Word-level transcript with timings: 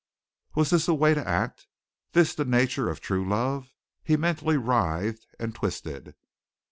Was 0.55 0.71
this 0.71 0.87
a 0.87 0.95
way 0.95 1.13
to 1.13 1.27
act, 1.27 1.67
this 2.13 2.33
the 2.33 2.43
nature 2.43 2.89
of 2.89 3.01
true 3.01 3.23
love? 3.23 3.75
He 4.03 4.17
mentally 4.17 4.57
writhed 4.57 5.27
and 5.39 5.53
twisted. 5.53 6.15